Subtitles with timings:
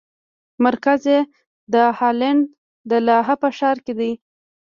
[0.65, 1.19] مرکز یې
[1.73, 2.41] د هالنډ
[2.89, 4.11] د لاهه په ښار کې دی.